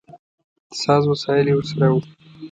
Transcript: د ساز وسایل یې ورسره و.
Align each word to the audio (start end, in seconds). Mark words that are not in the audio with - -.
د 0.69 0.71
ساز 0.83 1.03
وسایل 1.11 1.47
یې 1.49 1.55
ورسره 1.57 1.87
و. 1.91 1.95